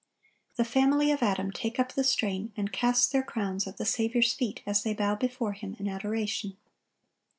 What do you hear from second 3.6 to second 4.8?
at the Saviour's feet